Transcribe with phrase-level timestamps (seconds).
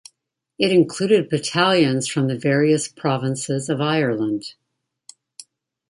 [0.57, 4.55] It included battalions from the various provinces of Ireland.